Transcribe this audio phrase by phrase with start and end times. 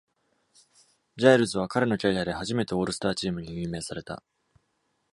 [1.15, 4.23] ジャイルズは彼のキャリアで初めてオールスターチームに任命された。